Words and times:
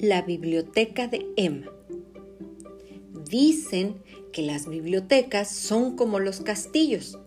La 0.00 0.20
biblioteca 0.20 1.08
de 1.08 1.26
Emma. 1.36 1.72
Dicen 3.30 4.02
que 4.30 4.42
las 4.42 4.68
bibliotecas 4.68 5.50
son 5.50 5.96
como 5.96 6.18
los 6.18 6.40
castillos. 6.40 7.18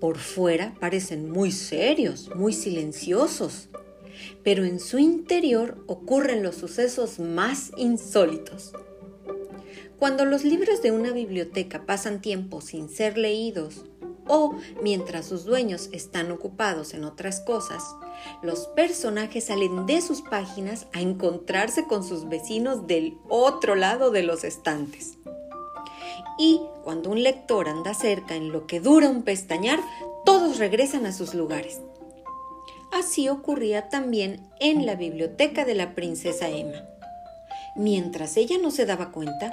Por 0.00 0.16
fuera 0.16 0.74
parecen 0.80 1.30
muy 1.30 1.52
serios, 1.52 2.34
muy 2.34 2.54
silenciosos, 2.54 3.68
pero 4.42 4.64
en 4.64 4.80
su 4.80 4.98
interior 4.98 5.84
ocurren 5.86 6.42
los 6.42 6.54
sucesos 6.54 7.18
más 7.18 7.72
insólitos. 7.76 8.72
Cuando 9.98 10.24
los 10.24 10.44
libros 10.44 10.80
de 10.80 10.92
una 10.92 11.12
biblioteca 11.12 11.84
pasan 11.84 12.22
tiempo 12.22 12.62
sin 12.62 12.88
ser 12.88 13.18
leídos 13.18 13.84
o 14.28 14.54
mientras 14.82 15.26
sus 15.26 15.44
dueños 15.44 15.88
están 15.92 16.30
ocupados 16.30 16.94
en 16.94 17.04
otras 17.04 17.40
cosas, 17.40 17.82
los 18.42 18.66
personajes 18.68 19.44
salen 19.44 19.86
de 19.86 20.00
sus 20.00 20.22
páginas 20.22 20.86
a 20.92 21.00
encontrarse 21.00 21.86
con 21.86 22.04
sus 22.04 22.28
vecinos 22.28 22.86
del 22.86 23.18
otro 23.28 23.74
lado 23.74 24.10
de 24.10 24.22
los 24.22 24.44
estantes. 24.44 25.18
Y 26.38 26.60
cuando 26.84 27.10
un 27.10 27.22
lector 27.22 27.68
anda 27.68 27.94
cerca 27.94 28.36
en 28.36 28.52
lo 28.52 28.66
que 28.66 28.80
dura 28.80 29.08
un 29.08 29.22
pestañar, 29.22 29.80
todos 30.24 30.58
regresan 30.58 31.06
a 31.06 31.12
sus 31.12 31.34
lugares. 31.34 31.80
Así 32.92 33.28
ocurría 33.28 33.88
también 33.88 34.46
en 34.60 34.86
la 34.86 34.94
biblioteca 34.94 35.64
de 35.64 35.74
la 35.74 35.94
princesa 35.94 36.48
Emma. 36.48 36.84
Mientras 37.76 38.36
ella 38.36 38.56
no 38.60 38.70
se 38.70 38.86
daba 38.86 39.10
cuenta, 39.12 39.52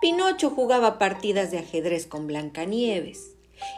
Pinocho 0.00 0.50
jugaba 0.50 0.98
partidas 0.98 1.50
de 1.50 1.58
ajedrez 1.58 2.06
con 2.06 2.26
Blancanieves 2.26 3.33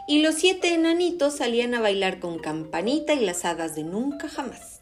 y 0.07 0.21
los 0.21 0.35
siete 0.35 0.73
enanitos 0.73 1.37
salían 1.37 1.73
a 1.73 1.81
bailar 1.81 2.19
con 2.19 2.39
Campanita 2.39 3.13
y 3.13 3.25
las 3.25 3.45
hadas 3.45 3.75
de 3.75 3.83
nunca 3.83 4.29
jamás. 4.29 4.81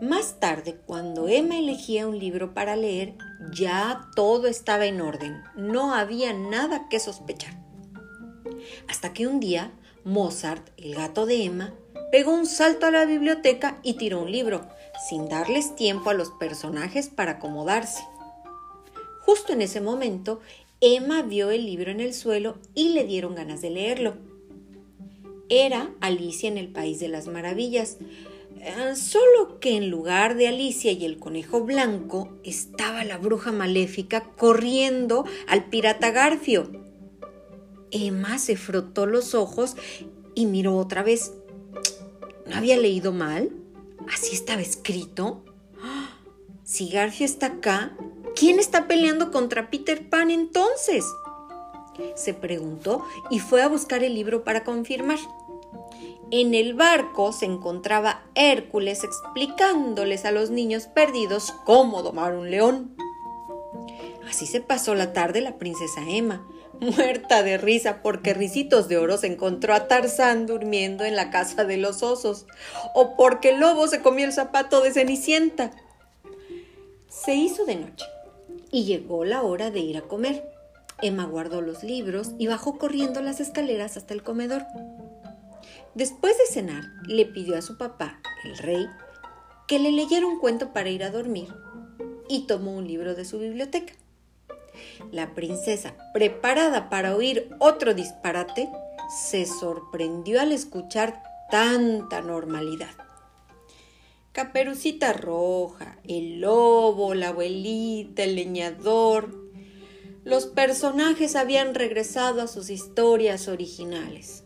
Más 0.00 0.40
tarde, 0.40 0.80
cuando 0.84 1.28
Emma 1.28 1.58
elegía 1.58 2.08
un 2.08 2.18
libro 2.18 2.54
para 2.54 2.74
leer, 2.74 3.14
ya 3.52 4.08
todo 4.16 4.48
estaba 4.48 4.86
en 4.86 5.00
orden, 5.00 5.42
no 5.54 5.94
había 5.94 6.32
nada 6.32 6.88
que 6.88 6.98
sospechar. 6.98 7.54
Hasta 8.88 9.12
que 9.12 9.26
un 9.26 9.38
día, 9.38 9.70
Mozart, 10.04 10.68
el 10.76 10.94
gato 10.94 11.24
de 11.24 11.44
Emma, 11.44 11.72
pegó 12.10 12.34
un 12.34 12.46
salto 12.46 12.86
a 12.86 12.90
la 12.90 13.04
biblioteca 13.04 13.78
y 13.82 13.94
tiró 13.94 14.22
un 14.22 14.32
libro, 14.32 14.66
sin 15.08 15.28
darles 15.28 15.76
tiempo 15.76 16.10
a 16.10 16.14
los 16.14 16.30
personajes 16.30 17.08
para 17.08 17.32
acomodarse. 17.32 18.02
Justo 19.20 19.52
en 19.52 19.62
ese 19.62 19.80
momento, 19.80 20.40
Emma 20.84 21.22
vio 21.22 21.52
el 21.52 21.64
libro 21.64 21.92
en 21.92 22.00
el 22.00 22.12
suelo 22.12 22.58
y 22.74 22.88
le 22.88 23.04
dieron 23.04 23.36
ganas 23.36 23.62
de 23.62 23.70
leerlo. 23.70 24.14
Era 25.48 25.94
Alicia 26.00 26.48
en 26.48 26.58
el 26.58 26.72
País 26.72 26.98
de 26.98 27.06
las 27.06 27.28
Maravillas, 27.28 27.98
eh, 28.58 28.96
solo 28.96 29.60
que 29.60 29.76
en 29.76 29.90
lugar 29.90 30.34
de 30.34 30.48
Alicia 30.48 30.90
y 30.90 31.04
el 31.04 31.20
conejo 31.20 31.62
blanco 31.62 32.36
estaba 32.42 33.04
la 33.04 33.16
bruja 33.16 33.52
maléfica 33.52 34.24
corriendo 34.36 35.24
al 35.46 35.66
pirata 35.66 36.10
Garfio. 36.10 36.72
Emma 37.92 38.38
se 38.38 38.56
frotó 38.56 39.06
los 39.06 39.36
ojos 39.36 39.76
y 40.34 40.46
miró 40.46 40.76
otra 40.76 41.04
vez. 41.04 41.32
¿No 42.48 42.56
había 42.56 42.76
leído 42.76 43.12
mal? 43.12 43.52
¿Así 44.12 44.34
estaba 44.34 44.60
escrito? 44.60 45.44
Si 46.64 46.88
Garfio 46.88 47.26
está 47.26 47.46
acá, 47.46 47.94
¿Quién 48.34 48.58
está 48.58 48.86
peleando 48.88 49.30
contra 49.30 49.70
Peter 49.70 50.08
Pan 50.08 50.30
entonces? 50.30 51.04
Se 52.14 52.34
preguntó 52.34 53.04
y 53.30 53.38
fue 53.38 53.62
a 53.62 53.68
buscar 53.68 54.02
el 54.02 54.14
libro 54.14 54.44
para 54.44 54.64
confirmar. 54.64 55.18
En 56.30 56.54
el 56.54 56.72
barco 56.72 57.32
se 57.32 57.44
encontraba 57.44 58.22
Hércules 58.34 59.04
explicándoles 59.04 60.24
a 60.24 60.32
los 60.32 60.48
niños 60.50 60.86
perdidos 60.86 61.52
cómo 61.64 62.02
domar 62.02 62.34
un 62.34 62.50
león. 62.50 62.96
Así 64.28 64.46
se 64.46 64.62
pasó 64.62 64.94
la 64.94 65.12
tarde 65.12 65.42
la 65.42 65.58
princesa 65.58 66.00
Emma, 66.08 66.46
muerta 66.80 67.42
de 67.42 67.58
risa 67.58 68.02
porque 68.02 68.32
Ricitos 68.32 68.88
de 68.88 68.96
Oro 68.96 69.18
se 69.18 69.26
encontró 69.26 69.74
a 69.74 69.88
Tarzán 69.88 70.46
durmiendo 70.46 71.04
en 71.04 71.16
la 71.16 71.30
casa 71.30 71.64
de 71.64 71.76
los 71.76 72.02
osos, 72.02 72.46
o 72.94 73.14
porque 73.14 73.50
el 73.50 73.60
lobo 73.60 73.86
se 73.88 74.00
comió 74.00 74.24
el 74.24 74.32
zapato 74.32 74.80
de 74.80 74.92
Cenicienta. 74.92 75.70
Se 77.08 77.34
hizo 77.34 77.66
de 77.66 77.76
noche 77.76 78.06
y 78.72 78.84
llegó 78.84 79.24
la 79.24 79.42
hora 79.42 79.70
de 79.70 79.78
ir 79.78 79.96
a 79.98 80.02
comer. 80.02 80.50
Emma 81.00 81.26
guardó 81.26 81.60
los 81.60 81.84
libros 81.84 82.32
y 82.38 82.48
bajó 82.48 82.78
corriendo 82.78 83.22
las 83.22 83.38
escaleras 83.38 83.96
hasta 83.96 84.14
el 84.14 84.24
comedor. 84.24 84.64
Después 85.94 86.36
de 86.38 86.52
cenar, 86.52 86.84
le 87.06 87.26
pidió 87.26 87.56
a 87.56 87.62
su 87.62 87.76
papá, 87.76 88.20
el 88.44 88.56
rey, 88.58 88.86
que 89.68 89.78
le 89.78 89.92
leyera 89.92 90.26
un 90.26 90.40
cuento 90.40 90.72
para 90.72 90.88
ir 90.88 91.04
a 91.04 91.10
dormir 91.10 91.48
y 92.28 92.46
tomó 92.46 92.72
un 92.72 92.88
libro 92.88 93.14
de 93.14 93.24
su 93.26 93.38
biblioteca. 93.38 93.92
La 95.10 95.34
princesa, 95.34 95.94
preparada 96.14 96.88
para 96.88 97.14
oír 97.14 97.50
otro 97.58 97.92
disparate, 97.92 98.70
se 99.28 99.44
sorprendió 99.44 100.40
al 100.40 100.52
escuchar 100.52 101.22
tanta 101.50 102.22
normalidad. 102.22 103.01
Caperucita 104.32 105.12
Roja, 105.12 105.98
el 106.04 106.40
lobo, 106.40 107.12
la 107.12 107.28
abuelita, 107.28 108.24
el 108.24 108.34
leñador. 108.34 109.50
Los 110.24 110.46
personajes 110.46 111.36
habían 111.36 111.74
regresado 111.74 112.40
a 112.40 112.46
sus 112.46 112.70
historias 112.70 113.48
originales. 113.48 114.44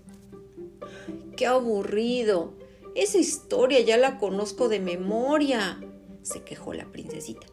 ¡Qué 1.37 1.47
aburrido! 1.47 2.55
Esa 2.97 3.19
historia 3.19 3.79
ya 3.81 3.97
la 3.97 4.19
conozco 4.19 4.69
de 4.69 4.81
memoria, 4.81 5.81
se 6.23 6.43
quejó 6.43 6.75
la 6.75 6.91
princesita. 6.91 7.47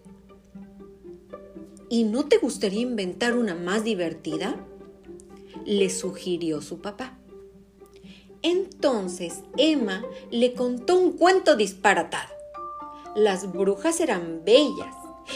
¿Y 1.87 2.05
no 2.05 2.27
te 2.27 2.37
gustaría 2.37 2.81
inventar 2.81 3.37
una 3.37 3.53
más 3.53 3.83
divertida? 3.83 4.65
le 5.65 5.89
sugirió 5.91 6.61
su 6.61 6.81
papá. 6.81 7.19
Entonces 8.43 9.41
Emma 9.57 10.03
le 10.29 10.53
contó 10.53 10.99
un 10.99 11.13
cuento 11.13 11.55
disparatado. 11.55 12.29
Las 13.15 13.51
brujas 13.51 14.01
eran 14.01 14.43
bellas 14.43 14.95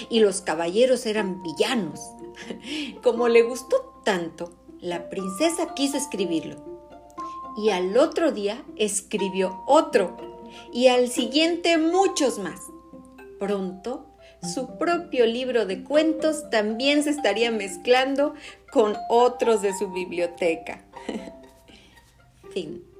y 0.09 0.19
los 0.19 0.41
caballeros 0.41 1.05
eran 1.05 1.41
villanos. 1.41 2.01
Como 3.03 3.29
le 3.29 3.43
gustó 3.43 4.01
tanto, 4.03 4.51
la 4.81 5.09
princesa 5.09 5.73
quiso 5.73 5.97
escribirlo. 5.97 6.55
Y 7.57 7.69
al 7.69 7.97
otro 7.97 8.31
día 8.31 8.63
escribió 8.75 9.63
otro 9.65 10.17
y 10.73 10.87
al 10.87 11.09
siguiente 11.09 11.77
muchos 11.77 12.39
más. 12.39 12.59
Pronto, 13.39 14.05
su 14.41 14.77
propio 14.77 15.25
libro 15.25 15.65
de 15.65 15.83
cuentos 15.83 16.49
también 16.49 17.03
se 17.03 17.11
estaría 17.11 17.51
mezclando 17.51 18.33
con 18.71 18.95
otros 19.09 19.61
de 19.61 19.73
su 19.77 19.91
biblioteca. 19.91 20.83
fin. 22.53 22.96